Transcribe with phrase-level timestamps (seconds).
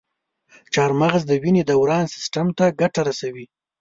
[0.73, 3.45] چارمغز د وینې دوران سیستم ته ګټه رسوي.